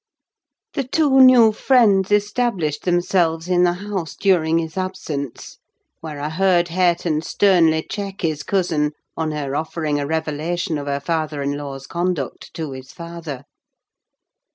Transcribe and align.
The 0.73 0.83
two 0.83 1.19
new 1.19 1.51
friends 1.51 2.11
established 2.11 2.85
themselves 2.85 3.47
in 3.47 3.61
the 3.65 3.73
house 3.73 4.15
during 4.15 4.57
his 4.57 4.75
absence; 4.75 5.59
where 5.99 6.19
I 6.19 6.29
heard 6.29 6.69
Hareton 6.69 7.21
sternly 7.21 7.85
check 7.87 8.21
his 8.21 8.41
cousin, 8.41 8.93
on 9.15 9.29
her 9.29 9.55
offering 9.55 9.99
a 9.99 10.07
revelation 10.07 10.79
of 10.79 10.87
her 10.87 10.99
father 11.01 11.43
in 11.43 11.51
law's 11.55 11.85
conduct 11.85 12.51
to 12.55 12.71
his 12.71 12.91
father. 12.91 13.43